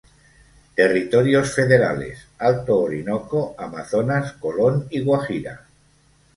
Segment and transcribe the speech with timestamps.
[0.79, 5.67] Territorios Federales: Alto Orinoco, Amazonas, Colón y Guajira.